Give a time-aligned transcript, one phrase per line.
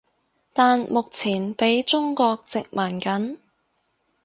[0.51, 3.37] 但目前畀中國殖民緊